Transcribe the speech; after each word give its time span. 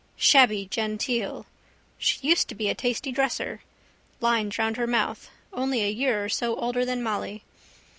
Shabby 0.17 0.65
genteel. 0.65 1.45
She 1.99 2.27
used 2.27 2.47
to 2.47 2.55
be 2.55 2.69
a 2.69 2.73
tasty 2.73 3.11
dresser. 3.11 3.61
Lines 4.19 4.57
round 4.57 4.77
her 4.77 4.87
mouth. 4.87 5.29
Only 5.53 5.83
a 5.83 5.91
year 5.91 6.25
or 6.25 6.29
so 6.29 6.55
older 6.55 6.83
than 6.83 7.03
Molly. 7.03 7.43